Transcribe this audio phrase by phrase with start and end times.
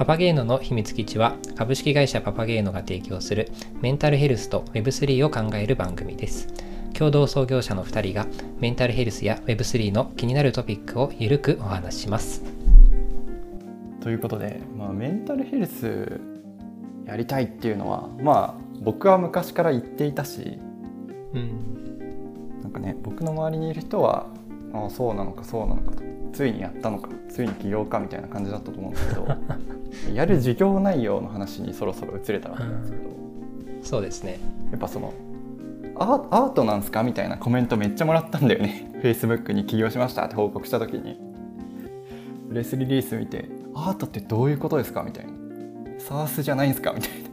[0.00, 6.48] パパゲーノの秘密基地は株式会社パパゲーノが提供するメンタルヘルスと Web3 を考える番組です。
[6.94, 8.26] 共同創業者の2人が
[8.60, 12.42] メンタルヘルスや Web3 の気になるトピックをゆるくお話しします。
[14.00, 16.18] ということで、まあ、メンタルヘルス
[17.04, 20.58] やりたいっていうのはまあ僕は昔から言っていたし
[21.34, 22.62] うん。
[22.62, 24.28] なんかね僕の周りにいる人は
[24.72, 29.26] ああそうなのかそうなのかとついにやったのかついに起業かみたいな感じだったと思うんですけど
[30.14, 33.04] やる事業内容の話にそろそろ移れたらと思うんですけど、
[33.82, 34.38] そうですね。
[34.70, 35.12] やっぱその
[35.96, 38.90] アートなんすかみたいなコメントめっちゃもらったんだよね。
[39.02, 41.20] Facebook に起業しましたって報告した時に。
[42.48, 45.32] プレスリリース見てアートってどういうことですかみたいな。
[45.98, 47.29] サースじゃないんすかみたいな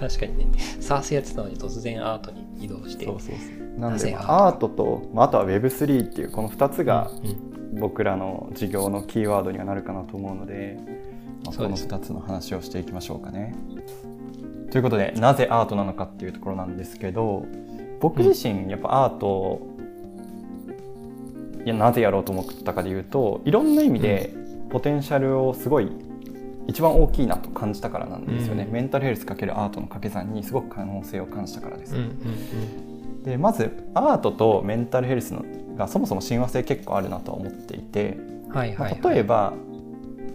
[0.00, 0.46] 確かにね、
[0.80, 3.04] サースやってたのに突然アートに移動して。
[3.04, 3.80] そうそうそう。
[3.80, 4.68] なで、まあアート？
[4.68, 10.78] と、まあ、あとは Web3 っていうこの2つがうん僕らの事業のキーワードにはなるかなと思うので、
[11.44, 11.86] まあ、このそうです。
[11.86, 13.54] 2つの話をしていきましょうかね。
[14.70, 17.46] ということでなぜアートなのかっていうところなんですけど
[18.00, 19.76] 僕自身やっぱアートを
[21.64, 24.34] いやなぜやろうと思ったかでいうといろんな意味で
[24.70, 25.90] ポテンシャルをすごい
[26.68, 31.96] 一番大きいなと感じたからなんですよね、うんメンタルヘルスかけるアートの掛け算にすごく可能性を感じたからです。
[31.96, 35.44] うんうんでまずアートとメンタルヘルスの
[35.76, 38.16] がそもそも親和性結構あるなとは思っていて、
[38.46, 38.54] うん。
[38.54, 39.14] はいまあはい、はい。
[39.14, 39.52] 例えば、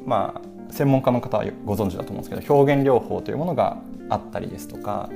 [0.06, 0.42] まあ、
[0.74, 3.78] 専門家の方はご存知だと思うんですけど表現療法というものが
[4.10, 5.10] あったりですとか、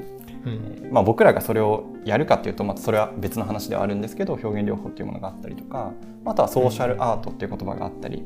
[0.46, 5.92] うん、えーまあ、僕らがそれをやるかっていうとまたそれは別の話ではあるんですけど表現療法というものがあったりとか
[6.26, 8.24] あとはソーシャルアートっていう言葉があったり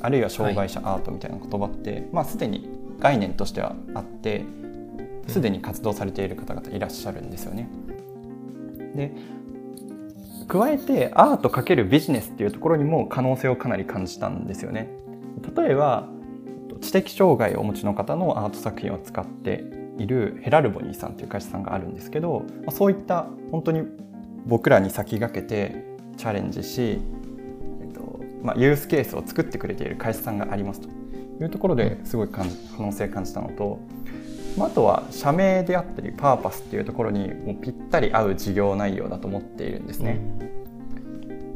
[0.00, 4.44] あるいは障害者アートみたいな言葉って、まあ、すでに概念としてはあって
[5.26, 7.68] すでに活動されている方々いらっしゃるんですよね。
[8.94, 9.12] で
[10.48, 14.88] 加えてアート×ビジネスっていうところにも可能性をかなり感じたんですよね。
[15.56, 16.08] 例えば
[16.80, 19.64] 知的障害をお持ちの方のアート作品を使って
[19.98, 23.82] いるヘラルボニーさんという会社さんがあるんですけど、まあ、そういった本当に
[24.46, 25.84] 僕らに先駆けて
[26.16, 27.17] チャレンジし、えっと
[28.42, 32.44] まあ、ユースケースを作ってくれている会社さんがありますというところですごい可
[32.78, 33.80] 能性を感じたのと、
[34.56, 40.20] まあ、あとは社名であったりパーパスっていうところにもうぴったり合う事業内容だと思っているんですね。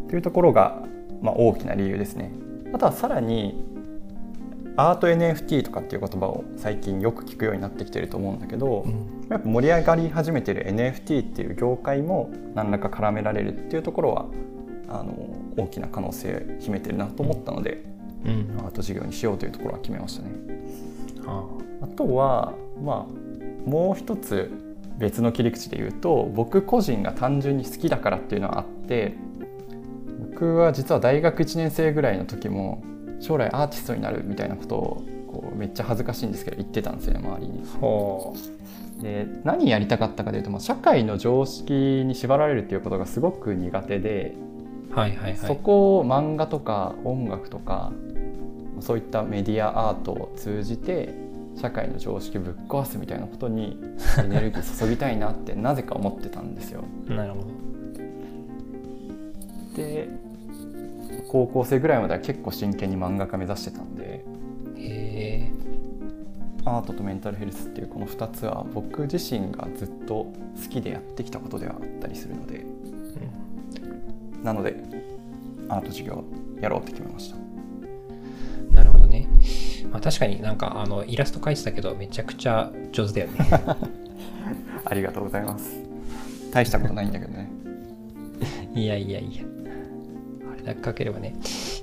[0.09, 0.83] というところが、
[1.23, 2.33] まあ、大きな理由ですね。
[2.75, 3.65] あとはさらに
[4.77, 14.27] アート NFT とかっていう言葉を最近よく聞くようになってきてると思うんだけど、うんやっぱ盛り上がり始めてる NFT っていう業界も何らか絡められるっていうところは
[14.89, 15.15] あの
[15.57, 17.85] 大きな可能性を秘めてるなと思ったので、
[18.25, 20.31] うんアート事業にしようというところは決めましたね。
[21.27, 21.45] あ
[21.83, 24.51] あとは、まあ、もう一つ
[24.99, 29.15] 別の切り口で言うと僕個人が単純に好きだからっていうのはあって
[30.31, 32.83] 僕は実は大学1年生ぐらいの時も
[33.21, 37.63] 将来アーティストになるみたいなことをこうめっちゃ恥ずかしいんですけど言ってたんですよね周りに。
[39.03, 44.52] で何やりたかったかというと、まあ、社会の常識に縛られるっていうことがすごく苦手で、う
[44.93, 45.37] はいはいはい。
[45.37, 47.93] そこを漫画とか音楽とか
[48.81, 51.15] そういったメディアアートを通じて
[51.57, 53.79] 社会の常識ぶっ壊すみたいなことに
[54.19, 56.85] エネルギー注ぎたいなってなぜか思ってたんですよ。
[57.09, 57.47] なるほど。
[59.77, 60.09] で
[61.29, 64.23] 高校生ぐらいまでは結構真剣に漫画家目指してたんで
[66.65, 70.33] アートとメンタルヘルスっていうこの2つは僕自身がずっと好
[70.71, 72.67] きでやってきたことではあったりするので
[74.43, 74.77] なので
[75.69, 76.25] アート授業
[76.61, 77.37] やろうって決めました。
[78.75, 79.29] なるほどね。
[79.91, 83.51] まあ、確かになんかあのイラスト描いてたけどめちゃくちゃ上手だよね。
[84.85, 85.81] ありがとうございます。
[86.53, 87.51] 大したことないんだけどね。
[88.75, 89.43] いやいやいや。
[90.53, 91.35] あれだけ描ければね。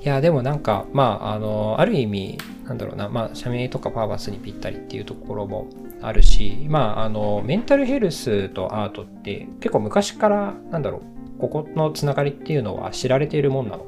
[0.04, 5.68] いやでもなんかまああのある意味なんだろうなまあ社名とかパーバスにぴったりっていうところも
[6.02, 13.86] あるしまああのメンタルヘルスとアートって結構昔からなんだろうここのつながりっていうのは知られているもんなの？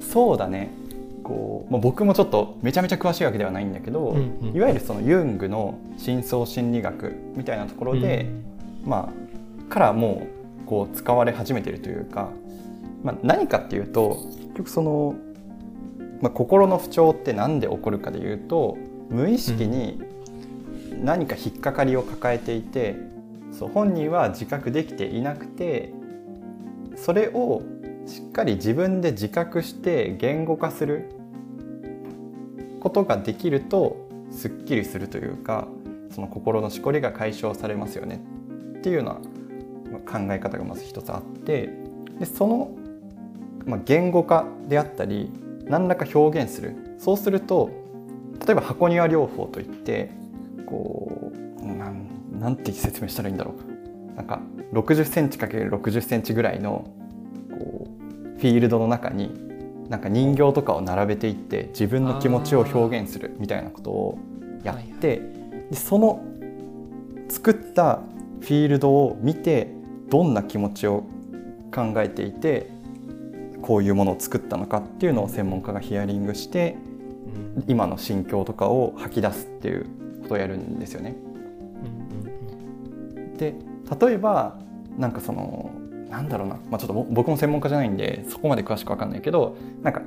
[0.00, 0.70] そうだね。
[1.22, 8.26] こう、まあ、僕もちょっとめちゃめちゃ詳しいわけではないんだけど、うんうんいわゆるそのユングの深層心理学みたいなところで、
[8.84, 10.26] まあからも
[10.64, 12.30] うこう使われ始めているというか、
[13.02, 15.14] まあ、何かっていうと結局その、
[16.20, 18.76] まあ、心の不調って何で起こるかでいうと
[19.10, 20.02] 無意識に
[21.02, 22.96] 何か引っかかりを抱えていて、
[23.52, 25.92] そう本人は自覚できていなくて
[27.04, 27.62] それを
[28.06, 31.10] しっかり自分で自覚して言語化する
[32.80, 35.68] ことができるとすっきりするというか
[36.10, 38.20] その心のしこりが解消されますよね
[38.78, 39.14] っていうような
[40.10, 41.70] 考え方がまず一つあって
[42.18, 42.70] でその、
[43.66, 45.30] まあ、言語化であったり
[45.64, 46.96] 何らか表現する。
[46.98, 47.70] そうすると
[48.44, 50.10] 例えば箱庭療法といって
[50.66, 52.06] こうなん
[52.40, 53.54] なんて説明したらいいんだろ
[54.12, 54.16] う。
[54.16, 54.40] なんか
[54.72, 56.90] 60センチ ×60 センチぐらいの
[57.50, 59.48] こうフィールドの中に
[59.88, 64.18] なんか人形とかを並べていって自分の気持ちを表現するみたいなことを
[64.62, 65.22] やって
[65.70, 66.22] でその
[67.28, 68.00] 作った
[68.40, 69.72] フィールドを見て
[70.08, 71.04] どんな気持ちを
[71.74, 72.70] 考えていて
[73.62, 76.76] こういうものを作ったのかっていうのを専門家がヒアリングして
[77.66, 79.84] 今の心境とかを吐き出すっていう
[80.22, 81.16] ことをやるんですよね。
[83.36, 83.54] で
[84.00, 84.58] 例えば
[84.98, 85.70] なんかその
[86.10, 90.02] なんだろうな、まあ、ちょっと僕も専門家じゃないんでそこまで詳しく分かんないけどなんか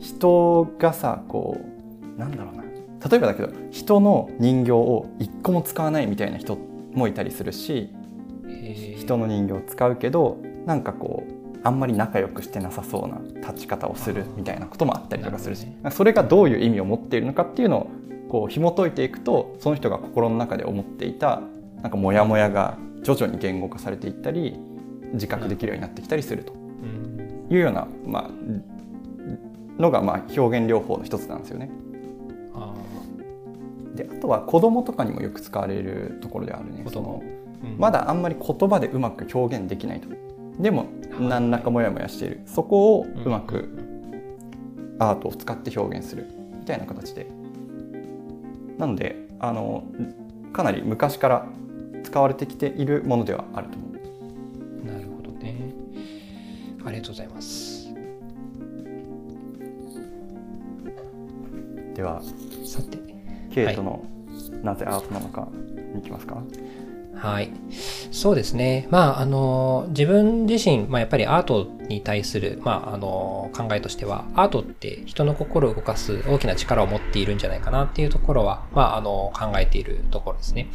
[0.00, 1.60] 人がさこ
[2.16, 2.62] うなんだろうな。
[3.08, 6.56] 例えばだけど人の人形を一個も使わないみたいな人
[6.94, 7.90] もいたりするし
[8.96, 17.90] 人の人形を使うけどなんかこうあんまり仲良くしてなさそうな立ち方をするみたいなこともあったりとかするし、ね、それがどういう意味を持っているのかっていうのを
[18.28, 21.42] こう紐解いていくとその人が心の中で思っていた
[21.82, 24.56] なんかモヤモヤが徐々に言語化されていったり
[25.12, 26.62] 自覚できるようになってきたりすると。
[27.50, 31.70] いうような、まあ、のがまあ表現療法の一つなんですよね。
[33.94, 36.84] であとは子供とかにもよく使われるところであるね。
[36.90, 37.22] その
[37.76, 40.08] まだあんまり言葉でうまく表現できないと。
[40.58, 40.86] でも
[41.20, 42.40] 何らかモヤモヤしている。
[42.46, 43.68] そこをうまく
[44.98, 46.26] アートを使って表現する。
[46.58, 47.26] みたいな形で。
[48.78, 49.84] なのであの
[50.54, 51.46] かなり昔から
[52.02, 53.92] 使われてきているものではあると思う。
[54.86, 55.72] なるほどね。
[56.84, 57.88] ありがとうございます。
[61.94, 62.22] では
[62.64, 63.02] さて。
[63.52, 64.02] ケイトの
[64.62, 65.46] なぜアートなのか
[65.94, 66.42] にいきますか、
[67.14, 67.52] はい。
[68.22, 68.86] そうですね。
[68.88, 80.68] まあ、あの、自分自身、まあ、やっぱりアートに対する、まあ、あの、考えとしては、アートって人の心を動かす大きな力を持っているんじゃないかなっていうところは、まあ、あの、考えているところですね。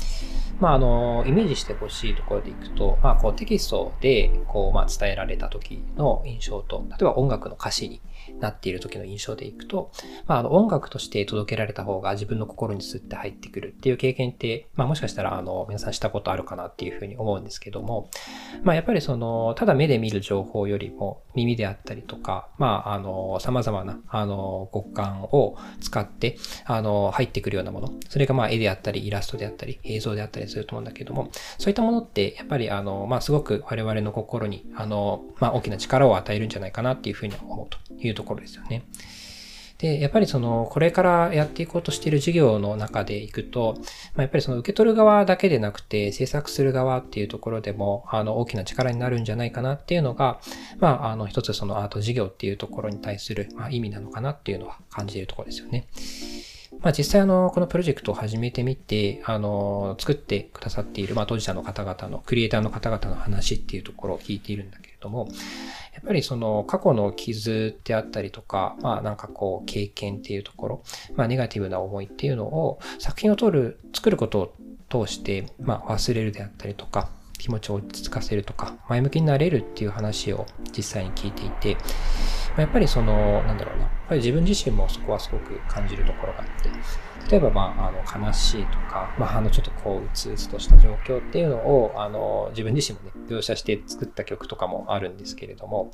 [0.60, 8.02] まあ、あの、イメージしてほしいところでいくと、まあ、こう、テキストで、こう、まあ、伝えられた時の印象と、例えば音楽の歌詞に
[8.40, 9.92] なっている時の印象でいくと、
[10.26, 18.10] まあ、あの音楽として届けられた方が自分の心にスッて入ってくるっていう経験って、まあ、もしかしたらあの皆さんしたことあるかなっていうふうに思うんですけども、
[18.64, 38.84] まあ、やっぱりそのただ目で見る情報よりも耳であったりとか、まあ、あの様々なあの五感を使ってあの入ってくるようなものそれがまあ絵であったりイラストであったり映像であったりすると思うんだけどもそういったものってやっぱりあの、まあ、すごく我々の心にあの、まあ、大きな力を与えるんじゃないかなっていうふうに思うというところですよね。
[39.78, 43.84] で、やっぱりその、これからやっていこうとしている事業の中でいくと、ま
[44.18, 50.40] あ、やっぱりその受け取る側だけでなくて、制作する側っていうところでも、あの、大きな力になるんじゃないかなっていうのが、
[50.80, 55.88] まあ、あの、一つそのアート事業っていうところに対する、まあ、意味なのかなっていうのは感じているところですよね。
[56.80, 65.28] まあ、実際あの、このプロジェクトを始めてみて、あの、作ってくださっている、まあ、当事者の方々の、クリエイターの方々の話っていうところを聞いているんだけれども、
[65.94, 70.84] やっぱりその過去の傷であったりとか、まあなんかこう経験っていうところ、
[71.16, 74.54] まあネガティブな思いっていうのを作品を撮る、作ること
[74.92, 80.46] を通して、まあ忘れるであったりとか、気持ちを落ち着かせるとか、前向きになれるっていう話を
[80.76, 81.78] 実際に聞いていて、
[82.62, 86.70] やっぱりその、なんだろうな、やっぱり自分自身もそこはすごく感じるところがあって、
[87.30, 95.92] 例えば、まあ、あの、悲しいとか、まあ、あの、ちょっとこう、うつうつとした状況っていうのを、あの、自分自身もね、描写して作った曲とかもあるんですけれども、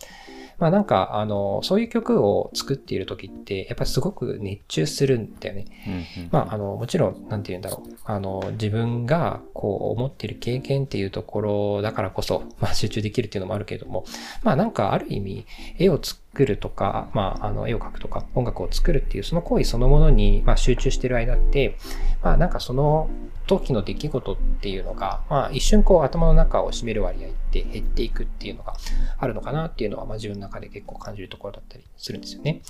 [0.59, 5.65] まあ、なんか、あの、そういう曲を作っている時って、やっぱりすごく熱中するんだよね。
[5.87, 7.95] うんうん、まあ、あの、もちろん、なんて言うんだろう。
[8.05, 14.05] あの、自分が、こう、思っている経験っていうところだからこそ、まあ、集中できるっていうのもあるけれども、
[14.43, 15.45] まあ、なんか、ある意味、
[15.79, 21.77] 絵を作作るとか、まあ、あの、絵を描くとか、音楽を作るっていう、その行為そのものに、まあ、集中してる間って、
[22.23, 23.07] まあ、なんかその
[23.45, 28.73] 時の出来事っていうのが、まあ、一瞬こう、頭の中を占める割合って減っていくっていうのが
[29.19, 32.63] あるのかなっていうのは、まあ、自分の中で結構感じるところだったりするんですよね。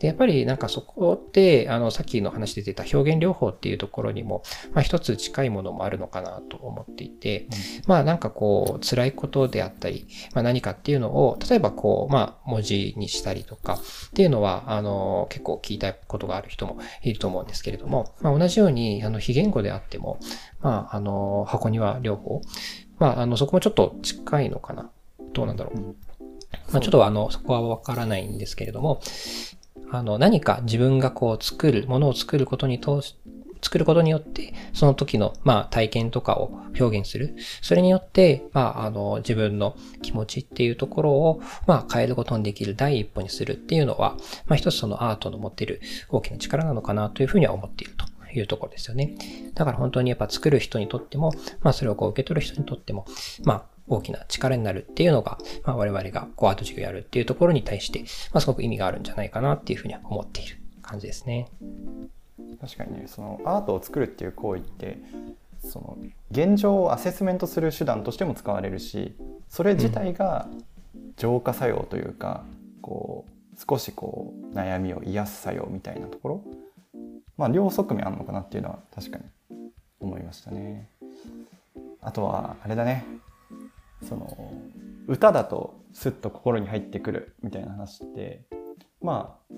[0.00, 4.42] で、やっぱりなんかそこって、あの、さっきの話で出た表現療法っていうところにも、
[4.72, 7.48] まあ、一つ近いものもあるのかなと思っていて、うん、
[7.86, 20.18] まあ、なんかこう、辛いことであったり、まあ、何かっていうのを、例えばこう、まあ、文字にしたりとかっていうのは、あの、結構聞いたことがある人もいると思うんですけれども、まあ、同じように、あの、非言語であっても、
[20.60, 22.42] まあ、あの、箱庭療法、
[22.98, 24.90] まあ、あの、そこもちょっと近いのかな。
[25.32, 25.80] どうなんだろう。
[26.72, 29.00] まあ、ちょっとあの、そこはわからないんですけれども、
[29.90, 33.16] あの、何か自分がこう作る、ものを作ることに通し
[33.62, 37.36] 作ることによって、その時の、まあ、体験とかを表現する。
[37.62, 48.06] それによって、まあ、あの、自分の気持ちっていうところを、まあ、変えることにできる第一歩にするっていうのは、まあ、一つそのアートの持っている大きな力なのかなというふうには思っていると。
[48.32, 49.16] いうところですよね。
[49.54, 53.06] だから本当にやっぱ作る人にとっても、まあそれをこう受け取る人にとっても、
[53.42, 58.00] まあ大きな力になるっていうのが、まあ我々がこうアート授業やるっていうところに対して、
[58.32, 61.48] まあすごく意味があるんじゃないかなっていうふうには思っている感じですね。
[62.60, 64.98] 確かにねそのアートを作るっていう行為って
[65.62, 65.98] その
[66.30, 69.14] 現状をアセスメントする手段としても使われるし
[69.48, 70.48] それ自体が
[71.16, 72.44] 浄化作用というか、
[72.76, 76.44] うん、こう少しこう悩みを癒す作用みたいなところ
[77.36, 79.24] まあ両側面あるのかなっていうのは確かに
[80.00, 80.88] 思いましたね。
[82.02, 83.04] あとはあれだね
[84.08, 84.52] その
[85.06, 88.42] 歌だとスッと心に入ってくるみたいな話って
[89.02, 89.54] まあ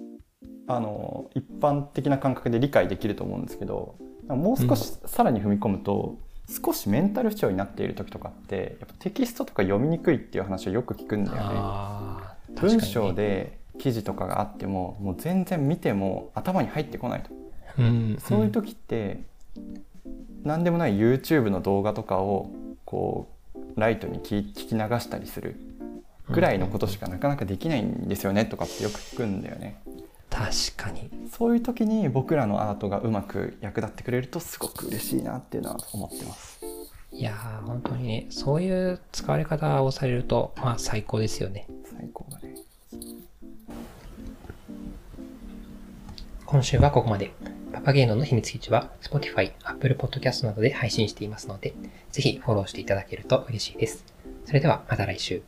[0.75, 3.97] あの一般的な感覚で理解できると思うんですけど
[4.29, 6.17] もう少しさらに踏み込むと、
[6.49, 12.61] うん、少しメンタル不調になっている時とかってやっぱテキストとか読みにくいっていう話をよく聞くんだよね。
[12.61, 17.31] 文章で記事とかがあってももう全然見ても頭に入ってこないと、
[17.79, 19.23] うん、そういう時って
[20.45, 22.51] 何でもない YouTube の動画とかを
[22.85, 25.57] こうライトに聞き流したりする
[26.29, 29.81] ぐらいのことしかなかなかできないんですよねとかってよく聞くんだよね。
[30.33, 31.11] 確かに。
[31.31, 36.61] そういう時に僕らのアートがうまく役立ってくれるとすごく嬉しいなっていうのは思ってます。
[37.13, 41.69] いやー本当にねそういう使われ方をされるとまあ最高ですよね。
[41.85, 42.55] 最高だね。
[46.47, 47.33] 今週はここまで。
[47.73, 51.75] パパゲーノの秘密基地は Spotify、Apple Podcast などで配信していますので
[52.11, 54.05] ぜひフォローしていただけると嬉しいです。
[54.45, 55.43] それではまた来週。